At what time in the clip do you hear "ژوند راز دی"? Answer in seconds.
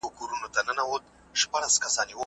1.39-2.13